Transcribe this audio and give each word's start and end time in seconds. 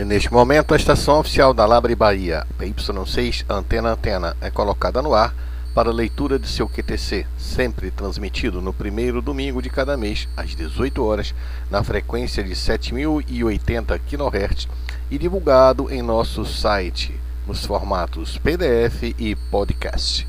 E 0.00 0.04
neste 0.06 0.32
momento, 0.32 0.72
a 0.72 0.78
estação 0.78 1.18
oficial 1.18 1.52
da 1.52 1.66
Labre 1.66 1.94
Bahia, 1.94 2.46
PY6 2.58 3.44
Antena 3.50 3.90
Antena, 3.90 4.34
é 4.40 4.50
colocada 4.50 5.02
no 5.02 5.12
ar 5.12 5.34
para 5.74 5.92
leitura 5.92 6.38
de 6.38 6.48
seu 6.48 6.66
QTC, 6.66 7.26
sempre 7.36 7.90
transmitido 7.90 8.62
no 8.62 8.72
primeiro 8.72 9.20
domingo 9.20 9.60
de 9.60 9.68
cada 9.68 9.98
mês, 9.98 10.26
às 10.34 10.56
18 10.56 11.04
horas, 11.04 11.34
na 11.70 11.84
frequência 11.84 12.42
de 12.42 12.56
7080 12.56 13.98
kHz 13.98 14.68
e 15.10 15.18
divulgado 15.18 15.92
em 15.92 16.00
nosso 16.00 16.46
site, 16.46 17.14
nos 17.46 17.66
formatos 17.66 18.38
PDF 18.38 19.14
e 19.18 19.36
podcast. 19.50 20.26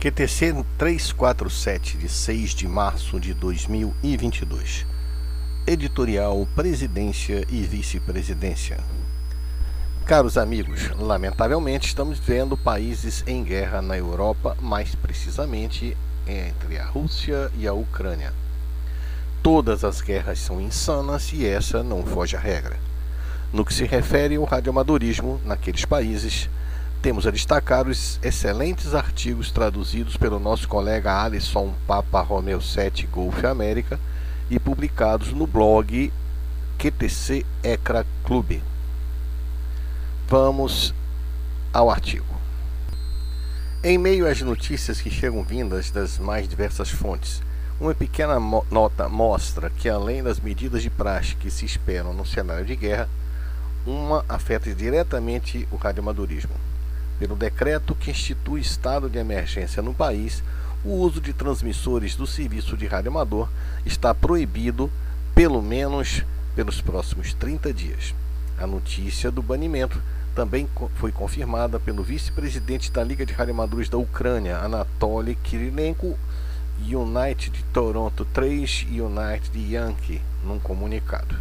QTC 0.00 0.64
347, 0.78 1.98
de 1.98 2.08
6 2.08 2.54
de 2.54 2.66
março 2.66 3.20
de 3.20 3.34
2022. 3.34 4.91
Editorial 5.64 6.44
Presidência 6.56 7.46
e 7.48 7.62
Vice-Presidência. 7.62 8.80
Caros 10.04 10.36
amigos, 10.36 10.90
lamentavelmente 10.98 11.86
estamos 11.86 12.18
vendo 12.18 12.56
países 12.56 13.22
em 13.28 13.44
guerra 13.44 13.80
na 13.80 13.96
Europa, 13.96 14.56
mais 14.60 14.96
precisamente 14.96 15.96
entre 16.26 16.78
a 16.78 16.84
Rússia 16.84 17.48
e 17.56 17.68
a 17.68 17.72
Ucrânia. 17.72 18.34
Todas 19.40 19.84
as 19.84 20.00
guerras 20.00 20.40
são 20.40 20.60
insanas 20.60 21.32
e 21.32 21.46
essa 21.46 21.80
não 21.80 22.04
foge 22.04 22.36
à 22.36 22.40
regra. 22.40 22.76
No 23.52 23.64
que 23.64 23.72
se 23.72 23.84
refere 23.84 24.34
ao 24.34 24.44
radioamadorismo 24.44 25.40
naqueles 25.44 25.84
países, 25.84 26.50
temos 27.00 27.24
a 27.24 27.30
destacar 27.30 27.86
os 27.86 28.18
excelentes 28.20 28.96
artigos 28.96 29.52
traduzidos 29.52 30.16
pelo 30.16 30.40
nosso 30.40 30.66
colega 30.66 31.22
Alisson 31.22 31.72
Papa 31.86 32.20
Romeo 32.20 32.60
7 32.60 33.06
Golf 33.06 33.44
América 33.44 34.00
e 34.52 34.58
publicados 34.58 35.32
no 35.32 35.46
blog 35.46 36.12
QTC 36.76 37.46
Ecra 37.62 38.04
Clube. 38.22 38.62
Vamos 40.28 40.94
ao 41.72 41.90
artigo. 41.90 42.26
Em 43.82 43.96
meio 43.96 44.28
às 44.28 44.42
notícias 44.42 45.00
que 45.00 45.10
chegam 45.10 45.42
vindas 45.42 45.90
das 45.90 46.18
mais 46.18 46.46
diversas 46.46 46.90
fontes, 46.90 47.42
uma 47.80 47.94
pequena 47.94 48.38
mo 48.38 48.62
nota 48.70 49.08
mostra 49.08 49.70
que, 49.70 49.88
além 49.88 50.22
das 50.22 50.38
medidas 50.38 50.82
de 50.82 50.90
praxe 50.90 51.34
que 51.34 51.50
se 51.50 51.64
esperam 51.64 52.12
no 52.12 52.26
cenário 52.26 52.66
de 52.66 52.76
guerra, 52.76 53.08
uma 53.86 54.22
afeta 54.28 54.74
diretamente 54.74 55.66
o 55.72 55.76
radioamadorismo. 55.76 56.52
Pelo 57.18 57.36
decreto 57.36 57.94
que 57.94 58.10
institui 58.10 58.60
estado 58.60 59.08
de 59.08 59.16
emergência 59.16 59.82
no 59.82 59.94
país, 59.94 60.42
o 60.84 60.90
uso 60.90 61.20
de 61.20 61.32
transmissores 61.32 62.16
do 62.16 62.26
serviço 62.26 62.76
de 62.76 62.86
rádio 62.86 63.10
amador 63.10 63.48
está 63.86 64.14
proibido 64.14 64.90
pelo 65.34 65.62
menos 65.62 66.22
pelos 66.54 66.80
próximos 66.80 67.32
30 67.34 67.72
dias. 67.72 68.14
A 68.58 68.66
notícia 68.66 69.30
do 69.30 69.42
banimento 69.42 70.00
também 70.34 70.68
foi 70.96 71.12
confirmada 71.12 71.78
pelo 71.78 72.02
vice-presidente 72.02 72.90
da 72.90 73.04
Liga 73.04 73.24
de 73.24 73.32
Radioamadores 73.32 73.88
da 73.88 73.98
Ucrânia, 73.98 74.58
Anatoly 74.58 75.34
Kirilenko, 75.36 76.18
United 76.80 77.64
Toronto 77.72 78.24
3 78.24 78.86
e 78.90 79.00
United 79.00 79.58
Yankee, 79.58 80.20
num 80.42 80.58
comunicado. 80.58 81.36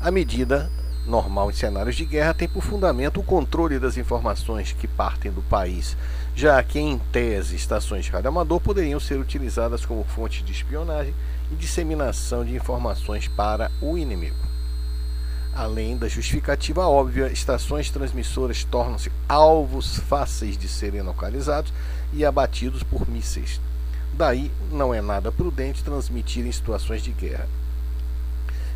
A 0.00 0.10
medida 0.10 0.70
normal 1.06 1.50
em 1.50 1.54
cenários 1.54 1.96
de 1.96 2.04
guerra 2.04 2.34
tem 2.34 2.48
por 2.48 2.62
fundamento 2.62 3.20
o 3.20 3.24
controle 3.24 3.78
das 3.78 3.96
informações 3.96 4.72
que 4.72 4.86
partem 4.86 5.32
do 5.32 5.42
país, 5.42 5.96
já 6.34 6.62
que, 6.62 6.78
em 6.78 6.98
tese, 7.12 7.56
estações 7.56 8.04
de 8.04 8.10
radioamador 8.10 8.60
poderiam 8.60 9.00
ser 9.00 9.18
utilizadas 9.18 9.84
como 9.84 10.04
fonte 10.04 10.42
de 10.42 10.52
espionagem 10.52 11.14
e 11.50 11.54
disseminação 11.54 12.44
de 12.44 12.54
informações 12.54 13.28
para 13.28 13.70
o 13.80 13.98
inimigo. 13.98 14.50
Além 15.54 15.96
da 15.96 16.08
justificativa 16.08 16.86
óbvia, 16.86 17.30
estações 17.32 17.90
transmissoras 17.90 18.64
tornam-se 18.64 19.10
alvos 19.28 19.98
fáceis 19.98 20.56
de 20.56 20.68
serem 20.68 21.02
localizados 21.02 21.72
e 22.12 22.24
abatidos 22.24 22.82
por 22.82 23.08
mísseis. 23.08 23.60
Daí, 24.14 24.50
não 24.70 24.94
é 24.94 25.00
nada 25.00 25.32
prudente 25.32 25.82
transmitir 25.82 26.46
em 26.46 26.52
situações 26.52 27.02
de 27.02 27.10
guerra. 27.10 27.48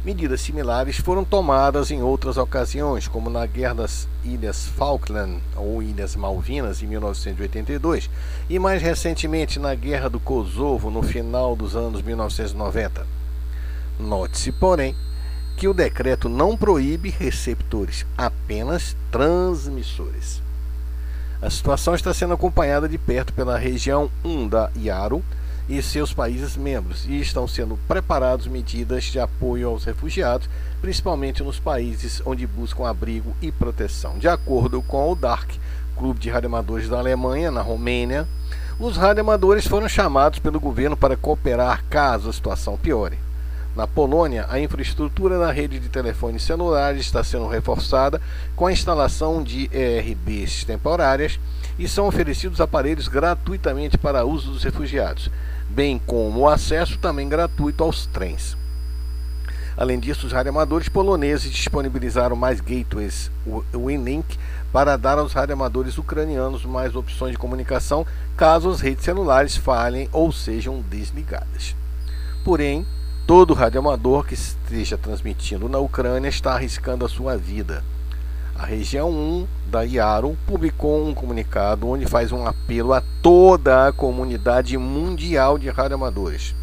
Medidas 0.05 0.43
similares 0.43 0.99
foram 0.99 1.25
tomadas 1.25 1.91
em 1.91 2.03
outras 2.03 2.37
ocasiões, 2.37 3.09
como 3.09 3.31
na 3.31 3.47
Guerra 3.47 3.77
das 3.77 4.07
Ilhas 4.23 4.67
Falkland 4.67 5.41
ou 5.57 5.83
Ilhas 5.83 6.15
Malvinas 6.15 6.83
em 6.83 6.87
1982 6.87 8.11
e 8.51 8.59
mais 8.59 8.83
recentemente 8.83 9.59
na 9.59 9.75
Guerra 9.75 10.11
do 10.11 10.21
Kosovo 10.21 10.91
no 10.91 11.03
final 11.03 11.57
dos 11.57 11.75
anos 11.75 12.03
1990. 12.03 13.07
Note-se, 13.99 14.53
porém, 14.53 14.95
que 15.57 15.67
o 15.67 15.73
decreto 15.73 16.29
não 16.29 16.55
proíbe 16.55 17.09
receptores, 17.09 18.05
apenas 18.19 18.95
transmissores. 19.11 20.43
A 21.41 21.49
situação 21.49 21.95
está 21.95 22.13
sendo 22.13 22.35
acompanhada 22.35 22.87
de 22.87 22.99
perto 22.99 23.33
pela 23.33 23.57
região 23.57 24.11
1 24.23 24.49
da 24.49 24.71
e 25.69 25.81
seus 25.81 26.13
países 26.13 26.57
membros 26.57 27.07
e 27.07 27.21
estão 27.21 27.49
sendo 27.49 27.79
preparadas 27.89 28.47
medidas 28.47 29.05
de 29.05 29.19
apoio 29.19 29.69
aos 29.69 29.85
refugiados, 29.85 30.49
principalmente 30.81 31.43
nos 31.43 31.59
países 31.59 32.23
onde 32.25 32.47
buscam 32.47 32.87
abrigo 32.87 33.35
e 33.41 33.51
proteção. 33.51 34.19
De 34.19 34.29
acordo 34.29 34.83
com 34.83 35.11
o 35.11 35.15
DARC, 35.15 35.59
Clube 35.97 36.21
de 36.21 36.29
Radioamadores 36.29 36.89
da 36.89 36.99
Alemanha, 36.99 37.51
na 37.51 37.63
Romênia, 37.63 38.27
os 38.79 38.97
radioamadores 38.97 39.67
foram 39.67 39.89
chamados 39.89 40.39
pelo 40.39 40.61
governo 40.61 40.97
para 40.97 41.17
cooperar 41.17 41.85
caso 41.89 42.29
a 42.29 42.33
situação 42.33 42.77
piore. 42.77 43.19
Na 43.75 43.89
Polônia, 43.89 44.47
a 44.49 44.61
infraestrutura 44.61 45.37
da 45.39 45.51
rede 45.51 45.81
de 45.81 45.89
telefones 45.89 46.45
celulares 46.45 47.01
está 47.01 47.25
sendo 47.25 47.49
reforçada 47.49 48.21
com 48.55 48.67
a 48.67 48.73
instalação 48.73 49.43
de 49.43 49.69
ERBs 49.73 50.63
temporárias 50.65 51.41
e 51.77 51.89
são 51.89 52.07
oferecidos 52.07 52.61
aparelhos 52.61 53.09
gratuitamente 53.09 53.99
para 53.99 54.25
uso 54.25 54.53
dos 54.53 54.63
refugiados 54.63 55.29
bem 55.69 56.01
como 56.07 56.41
o 56.41 56.49
acesso 56.49 56.99
também 56.99 57.29
gratuito 57.29 57.83
aos 57.83 58.07
trens. 58.07 58.57
Além 59.77 59.99
disso, 59.99 60.27
os 60.27 60.33
radioamadores 60.33 60.89
poloneses 60.89 61.51
disponibilizaram 61.51 62.37
mais 62.37 62.61
gateways 62.61 63.31
WinLink 63.75 64.39
para 64.73 64.97
dar 64.97 65.19
aos 65.19 65.33
radioamadores 65.33 65.99
ucranianos 65.99 66.65
mais 66.65 66.95
opções 66.95 67.33
de 67.33 67.39
comunicação 67.39 68.07
caso 68.37 68.71
as 68.71 68.81
redes 68.81 69.05
celulares 69.05 69.57
falhem 69.57 70.09
ou 70.13 70.31
sejam 70.31 70.81
desligadas. 70.81 71.75
Porém, 72.45 72.87
todo 73.27 73.55
radioamador 73.55 74.25
que 74.25 74.35
esteja 74.35 74.97
transmitindo 74.97 75.69
na 75.69 75.79
Ucrânia 75.79 76.29
está 76.29 76.53
arriscando 76.55 77.05
a 77.05 77.09
sua 77.09 77.37
vida 77.37 77.83
a 78.57 78.65
região 78.65 79.11
1 79.11 79.47
da 79.67 79.83
IARO 79.83 80.39
publicou 80.47 81.07
um 81.07 81.13
comunicado 81.13 81.89
onde 81.89 82.07
faz 82.07 82.31
um 82.31 82.47
apelo 82.47 82.93
a 82.93 83.03
toda 83.21 83.89
a 83.89 83.93
comunidade 83.93 84.79
mundial 84.79 85.59
de 85.59 85.69
radioamadores. 85.69 86.55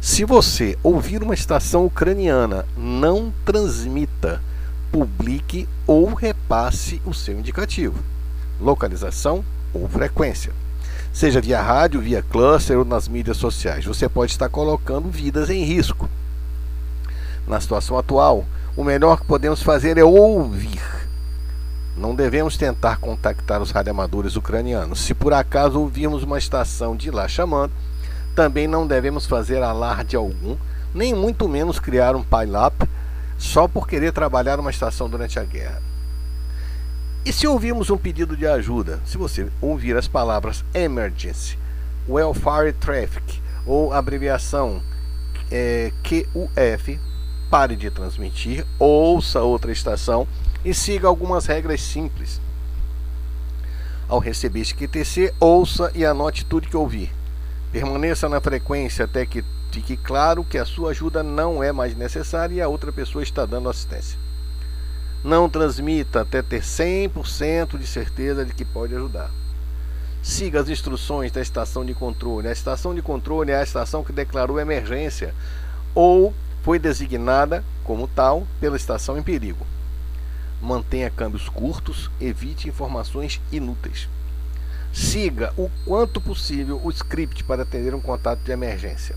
Se 0.00 0.24
você 0.24 0.78
ouvir 0.82 1.22
uma 1.22 1.34
estação 1.34 1.84
ucraniana, 1.84 2.64
não 2.74 3.30
transmita, 3.44 4.40
publique 4.90 5.68
ou 5.86 6.14
repasse 6.14 7.02
o 7.04 7.12
seu 7.12 7.38
indicativo, 7.38 8.02
localização 8.58 9.44
ou 9.74 9.86
frequência. 9.88 10.54
Seja 11.12 11.40
via 11.40 11.60
rádio, 11.60 12.00
via 12.00 12.22
cluster 12.22 12.78
ou 12.78 12.84
nas 12.84 13.08
mídias 13.08 13.36
sociais, 13.36 13.84
você 13.84 14.08
pode 14.08 14.32
estar 14.32 14.48
colocando 14.48 15.10
vidas 15.10 15.50
em 15.50 15.64
risco. 15.64 16.08
Na 17.46 17.60
situação 17.60 17.98
atual, 17.98 18.46
o 18.80 18.84
melhor 18.84 19.20
que 19.20 19.26
podemos 19.26 19.62
fazer 19.62 19.98
é 19.98 20.04
ouvir. 20.04 20.80
Não 21.94 22.14
devemos 22.14 22.56
tentar 22.56 22.96
contactar 22.96 23.60
os 23.60 23.70
radioamadores 23.70 24.36
ucranianos. 24.36 25.02
Se 25.02 25.12
por 25.12 25.34
acaso 25.34 25.78
ouvirmos 25.78 26.22
uma 26.22 26.38
estação 26.38 26.96
de 26.96 27.10
lá 27.10 27.28
chamando, 27.28 27.74
também 28.34 28.66
não 28.66 28.86
devemos 28.86 29.26
fazer 29.26 29.62
alarde 29.62 30.16
algum, 30.16 30.56
nem 30.94 31.14
muito 31.14 31.46
menos 31.46 31.78
criar 31.78 32.16
um 32.16 32.22
pile-up 32.22 32.88
só 33.36 33.68
por 33.68 33.86
querer 33.86 34.12
trabalhar 34.12 34.56
numa 34.56 34.70
estação 34.70 35.10
durante 35.10 35.38
a 35.38 35.44
guerra. 35.44 35.82
E 37.22 37.34
se 37.34 37.46
ouvirmos 37.46 37.90
um 37.90 37.98
pedido 37.98 38.34
de 38.34 38.46
ajuda, 38.46 38.98
se 39.04 39.18
você 39.18 39.46
ouvir 39.60 39.94
as 39.94 40.08
palavras 40.08 40.64
emergency, 40.72 41.58
welfare 42.08 42.72
traffic 42.72 43.42
ou 43.66 43.92
abreviação 43.92 44.80
é, 45.50 45.92
QUF, 46.02 46.98
pare 47.50 47.74
de 47.74 47.90
transmitir, 47.90 48.64
ouça 48.78 49.42
outra 49.42 49.72
estação 49.72 50.26
e 50.64 50.72
siga 50.72 51.08
algumas 51.08 51.46
regras 51.46 51.80
simples. 51.82 52.40
Ao 54.08 54.20
receber 54.20 54.60
este 54.60 54.74
QTC, 54.74 55.34
ouça 55.40 55.90
e 55.94 56.04
anote 56.04 56.44
tudo 56.44 56.68
que 56.68 56.76
ouvir. 56.76 57.12
Permaneça 57.72 58.28
na 58.28 58.40
frequência 58.40 59.04
até 59.04 59.26
que 59.26 59.44
fique 59.72 59.96
claro 59.96 60.44
que 60.44 60.58
a 60.58 60.64
sua 60.64 60.90
ajuda 60.90 61.22
não 61.22 61.62
é 61.62 61.72
mais 61.72 61.96
necessária 61.96 62.54
e 62.54 62.60
a 62.60 62.68
outra 62.68 62.92
pessoa 62.92 63.22
está 63.22 63.44
dando 63.44 63.68
assistência. 63.68 64.18
Não 65.22 65.48
transmita 65.48 66.22
até 66.22 66.42
ter 66.42 66.62
100% 66.62 67.78
de 67.78 67.86
certeza 67.86 68.44
de 68.44 68.54
que 68.54 68.64
pode 68.64 68.94
ajudar. 68.94 69.30
Siga 70.22 70.60
as 70.60 70.68
instruções 70.68 71.30
da 71.32 71.40
estação 71.40 71.84
de 71.84 71.94
controle. 71.94 72.48
A 72.48 72.52
estação 72.52 72.94
de 72.94 73.02
controle 73.02 73.52
é 73.52 73.56
a 73.56 73.62
estação 73.62 74.04
que 74.04 74.12
declarou 74.12 74.58
emergência 74.58 75.34
ou 75.94 76.34
foi 76.62 76.78
designada 76.78 77.64
como 77.84 78.06
tal 78.08 78.46
pela 78.60 78.76
estação 78.76 79.18
em 79.18 79.22
perigo. 79.22 79.66
Mantenha 80.60 81.10
câmbios 81.10 81.48
curtos, 81.48 82.10
evite 82.20 82.68
informações 82.68 83.40
inúteis. 83.50 84.08
Siga 84.92 85.52
o 85.56 85.70
quanto 85.86 86.20
possível 86.20 86.80
o 86.82 86.90
script 86.90 87.44
para 87.44 87.62
atender 87.62 87.94
um 87.94 88.00
contato 88.00 88.40
de 88.40 88.52
emergência. 88.52 89.16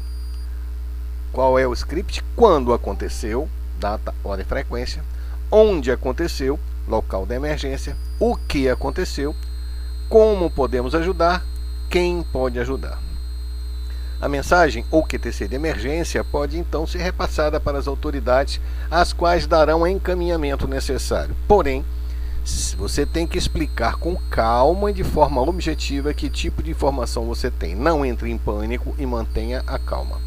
Qual 1.31 1.57
é 1.57 1.67
o 1.67 1.73
script? 1.73 2.23
Quando 2.35 2.73
aconteceu, 2.73 3.49
data, 3.79 4.13
hora 4.23 4.41
e 4.41 4.45
frequência, 4.45 5.03
onde 5.51 5.91
aconteceu, 5.91 6.59
local 6.87 7.25
da 7.25 7.35
emergência, 7.35 7.97
o 8.19 8.35
que 8.35 8.69
aconteceu, 8.69 9.35
como 10.07 10.49
podemos 10.49 10.93
ajudar, 10.93 11.43
quem 11.89 12.23
pode 12.23 12.59
ajudar. 12.59 13.12
A 14.23 14.29
mensagem 14.29 14.85
ou 14.89 15.03
QTC 15.03 15.49
de 15.49 15.55
emergência 15.55 16.23
pode 16.23 16.57
então 16.57 16.87
ser 16.87 16.99
repassada 16.99 17.59
para 17.59 17.77
as 17.77 17.89
autoridades, 17.89 18.61
as 18.89 19.11
quais 19.11 19.45
darão 19.45 19.81
o 19.81 19.87
encaminhamento 19.87 20.65
necessário. 20.65 21.35
Porém, 21.45 21.83
você 22.77 23.05
tem 23.05 23.27
que 23.27 23.37
explicar 23.37 23.97
com 23.97 24.15
calma 24.29 24.91
e 24.91 24.93
de 24.93 25.03
forma 25.03 25.41
objetiva 25.41 26.13
que 26.13 26.29
tipo 26.29 26.63
de 26.63 26.71
informação 26.71 27.25
você 27.25 27.51
tem. 27.51 27.75
Não 27.75 28.05
entre 28.05 28.31
em 28.31 28.37
pânico 28.37 28.95
e 28.97 29.05
mantenha 29.05 29.61
a 29.67 29.77
calma. 29.77 30.21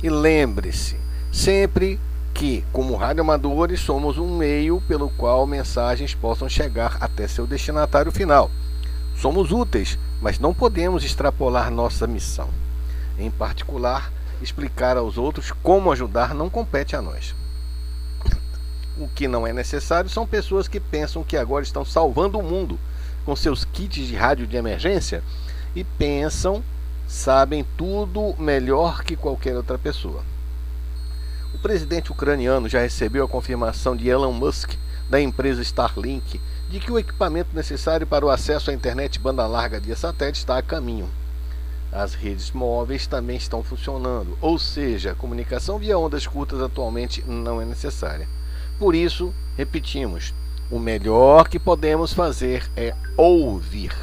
E 0.00 0.08
lembre-se, 0.08 0.96
sempre 1.32 1.98
que, 2.32 2.64
como 2.72 2.94
radioamadores, 2.94 3.80
somos 3.80 4.16
um 4.16 4.36
meio 4.36 4.80
pelo 4.82 5.10
qual 5.10 5.44
mensagens 5.44 6.14
possam 6.14 6.48
chegar 6.48 6.98
até 7.00 7.26
seu 7.26 7.48
destinatário 7.48 8.12
final. 8.12 8.48
Somos 9.16 9.50
úteis, 9.50 9.98
mas 10.22 10.38
não 10.38 10.54
podemos 10.54 11.04
extrapolar 11.04 11.68
nossa 11.68 12.06
missão. 12.06 12.48
Em 13.18 13.30
particular, 13.30 14.12
explicar 14.42 14.96
aos 14.96 15.16
outros 15.18 15.52
como 15.62 15.92
ajudar 15.92 16.34
não 16.34 16.50
compete 16.50 16.96
a 16.96 17.02
nós. 17.02 17.34
O 18.96 19.08
que 19.08 19.26
não 19.26 19.46
é 19.46 19.52
necessário 19.52 20.08
são 20.08 20.26
pessoas 20.26 20.68
que 20.68 20.78
pensam 20.78 21.24
que 21.24 21.36
agora 21.36 21.64
estão 21.64 21.84
salvando 21.84 22.38
o 22.38 22.42
mundo 22.42 22.78
com 23.24 23.34
seus 23.34 23.64
kits 23.64 24.06
de 24.06 24.14
rádio 24.14 24.46
de 24.46 24.56
emergência 24.56 25.22
e 25.74 25.82
pensam 25.82 26.62
sabem 27.06 27.64
tudo 27.76 28.34
melhor 28.38 29.02
que 29.02 29.16
qualquer 29.16 29.56
outra 29.56 29.78
pessoa. 29.78 30.22
O 31.54 31.58
presidente 31.58 32.10
ucraniano 32.10 32.68
já 32.68 32.80
recebeu 32.80 33.24
a 33.24 33.28
confirmação 33.28 33.96
de 33.96 34.08
Elon 34.08 34.32
Musk, 34.32 34.72
da 35.08 35.20
empresa 35.20 35.62
Starlink, 35.62 36.40
de 36.68 36.80
que 36.80 36.90
o 36.90 36.98
equipamento 36.98 37.54
necessário 37.54 38.06
para 38.06 38.24
o 38.24 38.30
acesso 38.30 38.70
à 38.70 38.74
internet 38.74 39.18
banda 39.18 39.46
larga 39.46 39.78
via 39.78 39.96
satélite 39.96 40.38
está 40.38 40.58
a 40.58 40.62
caminho. 40.62 41.08
As 41.94 42.12
redes 42.14 42.50
móveis 42.50 43.06
também 43.06 43.36
estão 43.36 43.62
funcionando, 43.62 44.36
ou 44.40 44.58
seja, 44.58 45.12
a 45.12 45.14
comunicação 45.14 45.78
via 45.78 45.96
ondas 45.96 46.26
curtas 46.26 46.60
atualmente 46.60 47.22
não 47.24 47.62
é 47.62 47.64
necessária. 47.64 48.26
Por 48.80 48.96
isso, 48.96 49.32
repetimos, 49.56 50.34
o 50.72 50.80
melhor 50.80 51.48
que 51.48 51.56
podemos 51.56 52.12
fazer 52.12 52.68
é 52.76 52.96
ouvir. 53.16 53.94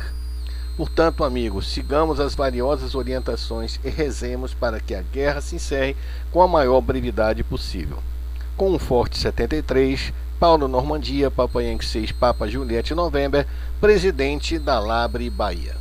Portanto, 0.77 1.25
amigos, 1.25 1.67
sigamos 1.67 2.21
as 2.21 2.33
valiosas 2.33 2.95
orientações 2.95 3.77
e 3.83 3.89
rezemos 3.89 4.53
para 4.53 4.79
que 4.79 4.95
a 4.95 5.01
guerra 5.01 5.41
se 5.41 5.57
encerre 5.57 5.97
com 6.31 6.41
a 6.41 6.47
maior 6.47 6.79
brevidade 6.79 7.43
possível. 7.43 7.97
Com 8.55 8.71
um 8.71 8.79
forte 8.79 9.17
73, 9.17 10.13
Paulo 10.39 10.69
Normandia, 10.69 11.29
Papa 11.29 11.61
Yankee 11.61 11.85
6, 11.85 12.13
Papa 12.13 12.47
Juliette 12.47 12.95
November, 12.95 13.45
presidente 13.81 14.57
da 14.57 14.79
Labre 14.79 15.29
Bahia. 15.29 15.80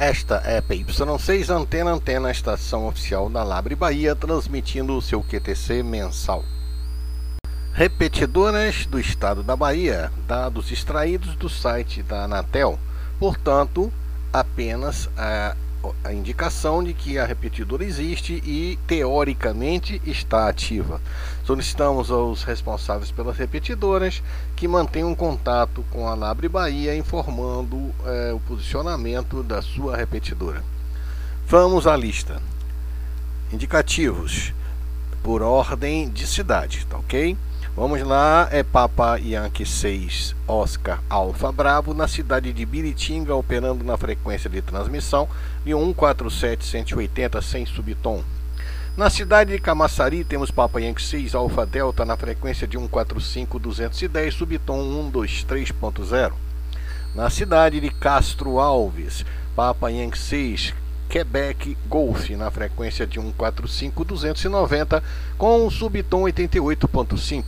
Esta 0.00 0.40
é 0.46 0.62
PY6 0.62 1.50
Antena 1.50 1.90
Antena, 1.90 2.30
estação 2.30 2.88
oficial 2.88 3.28
da 3.28 3.42
Labre 3.42 3.74
Bahia, 3.74 4.16
transmitindo 4.16 4.96
o 4.96 5.02
seu 5.02 5.22
QTC 5.22 5.82
mensal. 5.82 6.42
Repetidoras 7.74 8.86
do 8.86 8.98
estado 8.98 9.42
da 9.42 9.54
Bahia, 9.54 10.10
dados 10.26 10.72
extraídos 10.72 11.36
do 11.36 11.50
site 11.50 12.02
da 12.02 12.24
Anatel, 12.24 12.78
portanto, 13.18 13.92
apenas 14.32 15.06
a, 15.18 15.54
a 16.04 16.12
indicação 16.12 16.82
de 16.82 16.92
que 16.92 17.18
a 17.18 17.24
repetidora 17.24 17.84
existe 17.84 18.34
e 18.44 18.78
teoricamente 18.86 20.00
está 20.04 20.48
ativa. 20.48 21.00
Solicitamos 21.44 22.10
aos 22.10 22.42
responsáveis 22.42 23.10
pelas 23.10 23.36
repetidoras 23.36 24.22
que 24.56 24.68
mantenham 24.68 25.14
contato 25.14 25.84
com 25.90 26.08
a 26.08 26.14
Labre 26.14 26.48
Bahia 26.48 26.96
informando 26.96 27.92
é, 28.04 28.32
o 28.32 28.40
posicionamento 28.40 29.42
da 29.42 29.62
sua 29.62 29.96
repetidora. 29.96 30.62
Vamos 31.46 31.86
à 31.86 31.96
lista. 31.96 32.40
Indicativos 33.52 34.54
por 35.22 35.42
ordem 35.42 36.08
de 36.08 36.26
cidade, 36.26 36.86
tá 36.86 36.96
ok? 36.98 37.36
Vamos 37.76 38.02
lá, 38.02 38.48
é 38.50 38.64
Papa 38.64 39.16
Yankee 39.16 39.64
6 39.64 40.34
Oscar 40.46 41.00
Alfa 41.08 41.52
Bravo 41.52 41.94
na 41.94 42.08
cidade 42.08 42.52
de 42.52 42.66
Biritinga, 42.66 43.34
operando 43.36 43.84
na 43.84 43.96
frequência 43.96 44.50
de 44.50 44.60
transmissão 44.60 45.28
de 45.64 45.72
147 45.72 46.64
180 46.64 47.40
sem 47.40 47.64
subtom. 47.64 48.24
Na 48.96 49.08
cidade 49.08 49.52
de 49.52 49.60
Camaçari 49.60 50.24
temos 50.24 50.50
Papa 50.50 50.80
Yankee 50.80 51.00
6 51.00 51.34
Alfa 51.36 51.64
Delta 51.64 52.04
na 52.04 52.16
frequência 52.16 52.66
de 52.66 52.76
145-210, 52.76 54.32
subtom 54.32 55.10
123.0. 55.12 56.32
Na 57.14 57.30
cidade 57.30 57.80
de 57.80 57.88
Castro 57.88 58.58
Alves, 58.58 59.24
Papa 59.54 59.90
Yankee 59.90 60.18
6 60.18 60.74
Quebec 61.10 61.76
Golf 61.88 62.30
na 62.30 62.50
frequência 62.52 63.04
de 63.04 63.20
145-290 63.20 65.02
com 65.36 65.68
subtom 65.68 66.22
88.5. 66.22 67.44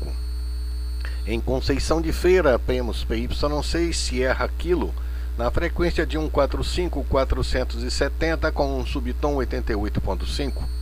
Em 1.25 1.41
Conceição 1.41 2.03
de 2.03 2.13
Feira 2.13 2.59
temos 2.59 3.05
PY6 3.05 3.93
Sierra 3.93 4.49
Kilo 4.59 4.93
na 5.39 5.49
frequência 5.53 6.05
de 6.05 6.19
145-470 6.19 8.51
com 8.51 8.81
um 8.81 8.85
subtom 8.85 9.37
88.5. 9.37 10.82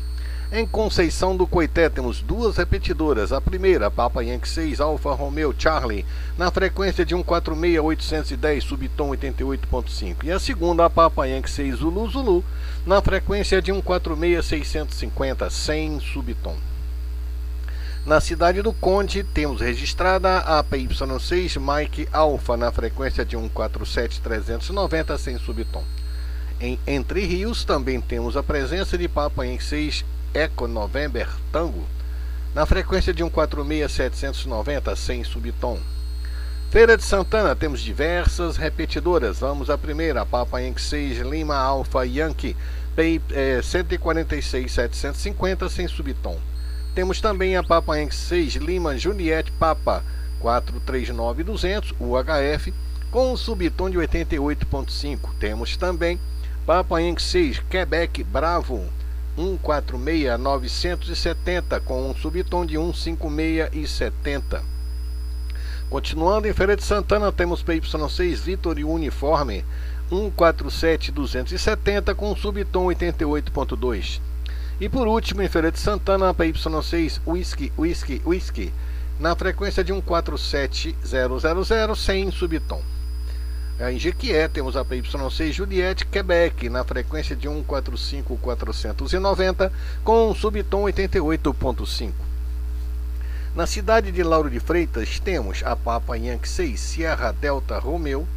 Em 0.52 0.66
Conceição 0.66 1.36
do 1.36 1.46
Coité 1.46 1.88
temos 1.88 2.20
duas 2.20 2.56
repetidoras. 2.56 3.30
A 3.30 3.40
primeira, 3.40 3.88
Papa 3.88 4.20
Yankee 4.20 4.48
6 4.48 4.80
Alfa 4.80 5.12
Romeo 5.12 5.54
Charlie, 5.56 6.04
na 6.36 6.50
frequência 6.50 7.06
de 7.06 7.14
146-810, 7.14 8.60
subtom 8.60 9.10
88.5. 9.10 10.24
E 10.24 10.32
a 10.32 10.40
segunda, 10.40 10.84
a 10.84 10.90
Papa 10.90 11.24
Yankee 11.26 11.48
6 11.48 11.76
Zulu 11.76 12.08
Zulu, 12.08 12.44
na 12.84 13.00
frequência 13.00 13.62
de 13.62 13.72
146-650, 13.72 15.48
sem 15.50 16.00
subtom. 16.00 16.56
Na 18.04 18.20
cidade 18.20 18.60
do 18.60 18.72
Conde, 18.72 19.22
temos 19.22 19.60
registrada 19.60 20.38
a 20.38 20.64
PY6 20.64 21.60
Mike 21.60 22.08
Alpha 22.12 22.56
na 22.56 22.72
frequência 22.72 23.24
de 23.24 23.36
147-390 23.36 25.16
sem 25.16 25.38
subtom. 25.38 25.84
Em 26.60 26.76
Entre 26.88 27.24
Rios, 27.24 27.62
também 27.62 28.00
temos 28.00 28.36
a 28.36 28.42
presença 28.42 28.98
de 28.98 29.06
Papa 29.06 29.46
Yankee 29.46 29.62
6 29.62 30.04
Eco 30.34 30.66
November 30.66 31.28
Tango 31.52 31.86
na 32.54 32.64
frequência 32.66 33.14
de 33.14 33.22
146-790 33.22 34.96
sem 34.96 35.22
subtom. 35.24 35.78
Feira 36.70 36.96
de 36.96 37.02
Santana 37.02 37.56
temos 37.56 37.80
diversas 37.80 38.56
repetidoras. 38.56 39.40
Vamos 39.40 39.68
à 39.70 39.78
primeira, 39.78 40.24
Papa 40.24 40.60
Yankee 40.60 40.82
6 40.82 41.18
Lima 41.18 41.56
Alpha 41.56 42.06
Yankee, 42.06 42.56
P, 42.94 43.20
é, 43.30 43.58
146-750 43.60 45.68
sem 45.68 45.88
subtom. 45.88 46.38
Temos 46.94 47.20
também 47.20 47.56
a 47.56 47.62
Papa 47.62 47.96
Yankee 47.96 48.14
6 48.14 48.54
Lima 48.54 48.96
Juliette 48.96 49.52
Papa 49.52 50.02
439200 50.40 51.92
UHF 52.00 52.72
com 53.10 53.32
um 53.32 53.36
subtom 53.36 53.90
de 53.90 53.98
88.5. 53.98 55.18
Temos 55.38 55.76
também 55.76 56.18
Papa 56.64 56.98
Yankee 57.00 57.22
6 57.22 57.58
Quebec 57.68 58.24
Bravo 58.24 58.88
146-970 59.36 61.80
com 61.80 62.10
um 62.10 62.14
subtom 62.14 62.64
de 62.66 62.76
156,70. 62.76 64.62
Continuando 65.88 66.46
em 66.46 66.52
Feira 66.52 66.76
de 66.76 66.84
Santana, 66.84 67.32
temos 67.32 67.64
PY6 67.64 68.36
Vitor 68.36 68.78
e 68.78 68.84
Uniforme 68.84 69.64
147-270 70.10 72.14
com 72.14 72.32
um 72.32 72.36
subtom 72.36 72.84
88.2. 72.86 74.20
E 74.80 74.88
por 74.88 75.06
último, 75.06 75.42
em 75.42 75.48
Feira 75.48 75.70
de 75.70 75.78
Santana, 75.78 76.32
PY6 76.32 77.20
Whisky, 77.26 77.70
Whisky, 77.76 78.22
Whisky 78.24 78.72
na 79.18 79.36
frequência 79.36 79.84
de 79.84 79.92
147-000 79.92 81.94
sem 81.94 82.30
subtom. 82.30 82.80
Em 83.88 83.98
Jequié 83.98 84.46
temos 84.46 84.76
a 84.76 84.84
PY6 84.84 85.52
Juliette 85.52 86.04
Quebec 86.04 86.68
na 86.68 86.84
frequência 86.84 87.34
de 87.34 87.48
145-490 87.48 89.72
com 90.04 90.28
um 90.28 90.34
subtom 90.34 90.82
88.5. 90.82 92.12
Na 93.54 93.66
cidade 93.66 94.12
de 94.12 94.22
Lauro 94.22 94.50
de 94.50 94.60
Freitas 94.60 95.18
temos 95.18 95.62
a 95.64 95.74
Papa 95.74 96.18
Yankee 96.18 96.46
6 96.46 96.78
Sierra 96.78 97.32
Delta 97.32 97.78
Romeo 97.78 98.28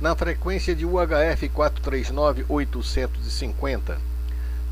na 0.00 0.16
frequência 0.16 0.74
de 0.74 0.84
UHF 0.84 1.48
439-850. 1.48 3.98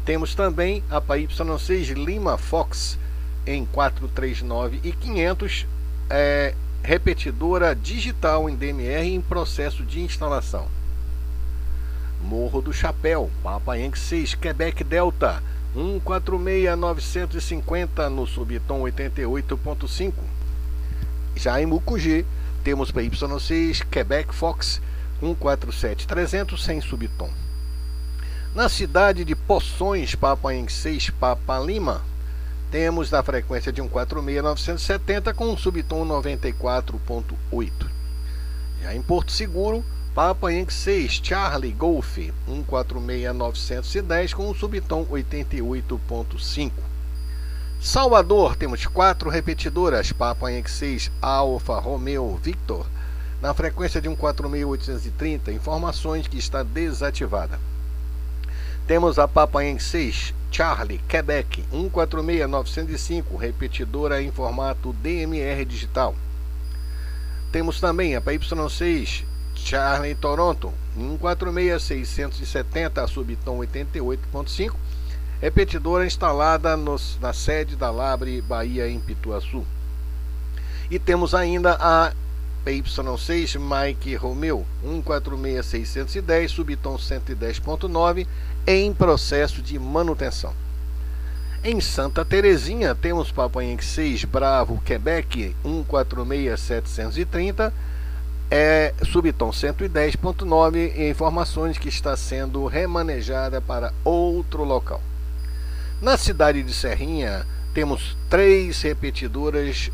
Temos 0.04 0.34
também 0.34 0.82
a 0.90 1.00
PY6 1.00 1.94
Lima 1.94 2.36
Fox 2.36 2.98
em 3.46 3.64
439 3.64 4.80
e 4.82 4.90
500 4.90 5.66
é, 6.10 6.52
repetidora 6.82 7.74
digital 7.74 8.48
em 8.48 8.56
DMR 8.56 9.08
em 9.08 9.20
processo 9.20 9.82
de 9.82 10.00
instalação. 10.00 10.68
Morro 12.20 12.62
do 12.62 12.72
Chapéu, 12.72 13.28
Papa 13.42 13.74
Yankee 13.76 13.98
6, 13.98 14.34
Quebec 14.34 14.84
Delta, 14.84 15.42
146950 15.74 18.08
no 18.08 18.24
subtom 18.26 18.80
88.5. 18.82 20.14
Já 21.36 21.60
em 21.60 21.66
Mucugê, 21.66 22.24
temos 22.64 22.90
para 22.90 23.02
Y6 23.02 23.84
Quebec 23.90 24.34
Fox 24.34 24.80
147300 25.20 26.62
sem 26.62 26.80
subtom. 26.80 27.28
Na 28.54 28.70
cidade 28.70 29.24
de 29.24 29.34
Poções, 29.36 30.14
Papa 30.14 30.52
Yankee 30.52 30.72
6, 30.72 31.10
Papa 31.10 31.58
Lima, 31.58 32.00
temos 32.70 33.10
na 33.10 33.22
frequência 33.22 33.72
de 33.72 33.80
146970 33.80 35.32
com 35.34 35.46
um 35.46 35.56
subtom 35.56 36.06
94.8. 36.06 37.70
Já 38.82 38.94
em 38.94 39.02
Porto 39.02 39.32
Seguro, 39.32 39.84
Papa 40.14 40.52
Yankee 40.52 40.72
6 40.72 41.20
Charlie 41.22 41.72
Golf 41.72 42.18
146910 42.46 44.34
com 44.34 44.50
um 44.50 44.54
subtom 44.54 45.04
88.5. 45.06 46.72
Salvador, 47.80 48.56
temos 48.56 48.86
quatro 48.86 49.30
repetidoras 49.30 50.12
Papa 50.12 50.50
Yankee 50.50 50.70
6 50.70 51.10
Alfa 51.20 51.78
Romeo 51.78 52.36
Victor 52.42 52.86
na 53.40 53.52
frequência 53.52 54.00
de 54.00 54.08
146830, 54.08 55.52
informações 55.52 56.26
que 56.26 56.38
está 56.38 56.62
desativada. 56.62 57.60
Temos 58.86 59.18
a 59.18 59.26
Papa 59.26 59.64
Yankee 59.64 59.82
6 59.82 60.34
Charlie, 60.50 61.00
Quebec, 61.08 61.64
146905, 61.70 63.36
repetidora 63.36 64.22
em 64.22 64.30
formato 64.30 64.94
DMR 64.94 65.64
digital. 65.66 66.14
Temos 67.52 67.78
também 67.80 68.16
a 68.16 68.22
PY6 68.22 69.24
Charlie 69.54 70.14
Toronto, 70.14 70.72
146670, 70.96 73.06
subtom 73.06 73.58
88.5, 73.58 74.74
repetidora 75.40 76.06
instalada 76.06 76.76
nos, 76.76 77.18
na 77.20 77.32
sede 77.32 77.76
da 77.76 77.90
Labre 77.90 78.40
Bahia 78.40 78.88
em 78.88 79.00
Pituaçu. 79.00 79.64
E 80.90 80.98
temos 80.98 81.34
ainda 81.34 81.76
a 81.80 82.12
PY6 82.64 83.58
Mike 83.58 84.16
Romeo 84.16 84.66
146610, 84.82 86.50
subtom 86.50 86.96
110.9, 86.96 88.26
em 88.66 88.92
processo 88.92 89.62
de 89.62 89.78
manutenção. 89.78 90.52
Em 91.62 91.80
Santa 91.80 92.24
Terezinha 92.24 92.92
temos 92.94 93.30
Papa 93.30 93.62
Yankee 93.62 93.84
6 93.84 94.24
Bravo 94.24 94.80
Quebec 94.84 95.54
146730, 95.64 97.72
é, 98.50 98.92
subtom 99.04 99.50
110.9 99.50 100.96
e 100.96 101.10
informações 101.10 101.78
que 101.78 101.88
está 101.88 102.16
sendo 102.16 102.66
remanejada 102.66 103.60
para 103.60 103.92
outro 104.04 104.64
local. 104.64 105.00
Na 106.00 106.16
cidade 106.16 106.62
de 106.62 106.72
Serrinha 106.72 107.46
temos 107.72 108.16
três 108.28 108.82
repetidoras 108.82 109.90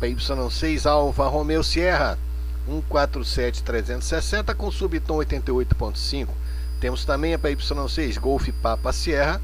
PY6 0.00 0.86
Alfa 0.86 1.26
Romeo 1.26 1.64
Sierra 1.64 2.18
147360 2.66 4.54
com 4.54 4.70
subtom 4.70 5.18
88.5 5.18 6.28
temos 6.80 7.04
também 7.04 7.34
a 7.34 7.38
PY6 7.38 8.18
Golf 8.18 8.48
Papa 8.62 8.92
Sierra 8.92 9.40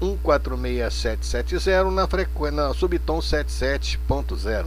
146770 0.00 1.90
na, 1.90 2.06
frequ... 2.06 2.50
na 2.50 2.72
subtom 2.74 3.18
77.0. 3.18 4.66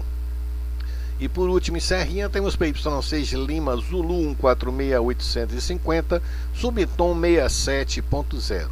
E 1.20 1.30
por 1.30 1.50
último, 1.50 1.78
em 1.78 1.80
Serrinha, 1.80 2.30
temos 2.30 2.58
PY6 2.58 3.46
Lima 3.46 3.76
Zulu 3.76 4.36
146850, 4.36 6.22
subtom 6.54 7.14
67.0. 7.16 8.70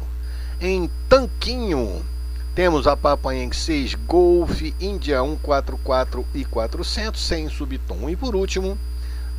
Em 0.60 0.90
Tanquinho, 1.08 2.04
temos 2.54 2.86
a 2.88 2.96
Papa 2.96 3.32
Yankee 3.32 3.56
6 3.56 3.94
Golf 3.94 4.60
India 4.80 5.22
144 5.22 6.26
e 6.34 6.44
400 6.44 7.20
sem 7.20 7.48
subtom. 7.48 8.10
E 8.10 8.16
por 8.16 8.34
último, 8.34 8.76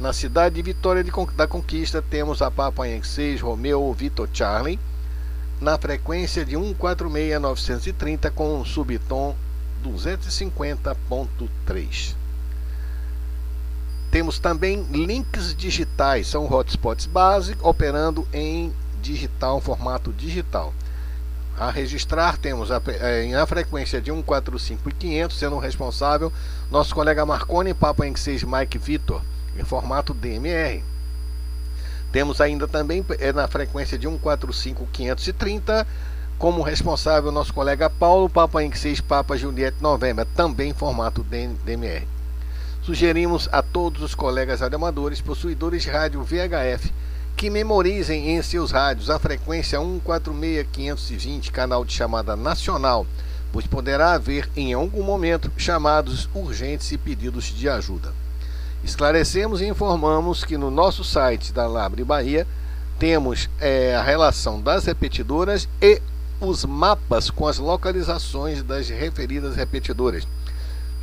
na 0.02 0.12
cidade 0.12 0.56
de 0.56 0.62
Vitória 0.64 1.04
de, 1.04 1.12
da 1.36 1.46
Conquista, 1.48 2.02
temos 2.02 2.42
a 2.42 2.50
Papa 2.50 2.88
Yankee 2.88 3.08
6 3.08 3.42
Romeo 3.42 3.94
Vitor 3.94 4.28
Charlie 4.34 4.80
na 5.62 5.78
frequência 5.78 6.44
de 6.44 6.58
146930 6.58 8.32
com 8.32 8.60
um 8.60 8.66
subtom 8.66 9.36
250.3. 9.86 12.16
Temos 14.10 14.40
também 14.40 14.82
links 14.92 15.54
digitais, 15.56 16.26
são 16.28 16.52
hotspots 16.52 17.06
básicos 17.06 17.64
operando 17.64 18.28
em 18.34 18.74
digital, 19.04 19.62
formato 19.62 20.12
digital. 20.12 20.74
A 21.56 21.70
registrar 21.70 22.38
temos 22.38 22.72
a, 22.72 22.82
é, 22.88 23.36
a 23.36 23.46
frequência 23.46 24.02
de 24.02 24.10
145 24.10 24.90
e 24.90 24.94
500, 24.94 25.38
sendo 25.38 25.60
responsável 25.60 26.34
nosso 26.72 26.96
colega 26.96 27.24
Marconi, 27.24 27.76
Papa 27.76 28.04
Yankee 28.04 28.20
6 28.20 28.46
Mike 28.46 28.80
Vitor 28.80 29.22
em 29.58 29.64
formato 29.64 30.14
DMR. 30.14 30.84
Temos 32.12 32.42
ainda 32.42 32.68
também 32.68 33.06
é, 33.20 33.32
na 33.32 33.48
frequência 33.48 33.98
de 33.98 34.08
145530 34.08 35.88
como 36.38 36.62
responsável 36.62 37.32
nosso 37.32 37.54
colega 37.54 37.90
Paulo 37.90 38.28
Papa 38.28 38.64
Inc 38.64 38.76
6 38.76 39.00
Papa 39.02 39.38
Juliette 39.38 39.82
Novembro, 39.82 40.26
também 40.36 40.72
em 40.72 40.74
formato 40.74 41.24
DMR. 41.24 42.08
Sugerimos 42.82 43.48
a 43.52 43.62
todos 43.62 44.02
os 44.02 44.16
colegas 44.16 44.60
radioamadores 44.60 45.22
possuidores 45.22 45.84
de 45.84 45.90
rádio 45.90 46.24
VHF 46.24 46.92
que 47.38 47.50
memorizem 47.50 48.32
em 48.32 48.42
seus 48.42 48.72
rádios 48.72 49.10
a 49.10 49.20
frequência 49.20 49.80
146520, 49.80 51.52
canal 51.52 51.86
de 51.86 51.94
chamada 51.94 52.36
nacional, 52.36 53.06
pois 53.52 53.68
poderá 53.68 54.14
haver 54.14 54.50
em 54.56 54.74
algum 54.74 55.04
momento 55.04 55.52
chamados 55.58 56.28
urgentes 56.34 56.92
e 56.92 56.98
pedidos 56.98 57.46
de 57.46 57.70
ajuda. 57.70 58.14
Esclarecemos 58.84 59.62
e 59.62 59.68
informamos 59.68 60.44
que 60.44 60.58
no 60.58 60.72
nosso 60.72 61.04
site 61.04 61.54
da 61.54 61.68
Labre 61.68 62.04
Bahia 62.04 62.48
temos 62.98 63.50
é, 63.60 63.96
a 63.96 64.04
relação 64.04 64.62
das 64.62 64.86
repetidoras 64.86 65.68
e 65.82 66.02
os 66.40 66.66
mapas 66.66 67.30
com 67.30 67.48
as 67.48 67.60
localizações 67.60 68.64
das 68.64 68.90
referidas 68.90 69.56
repetidoras. 69.56 70.28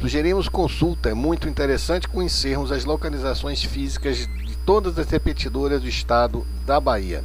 Sugerimos 0.01 0.49
consulta, 0.49 1.11
é 1.11 1.15
muito 1.15 1.49
interessante 1.49 2.09
conhecermos 2.09 2.71
as 2.71 2.85
localizações 2.85 3.63
físicas 3.63 4.19
de 4.19 4.57
todas 4.65 4.99
as 4.99 5.09
repetidoras 5.09 5.83
do 5.83 5.89
estado 5.89 6.47
da 6.65 6.81
Bahia. 6.81 7.25